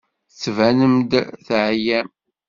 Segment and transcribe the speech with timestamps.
[0.29, 1.11] Tettbanem-d
[1.45, 2.07] teɛyam.